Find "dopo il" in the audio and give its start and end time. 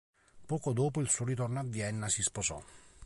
0.73-1.07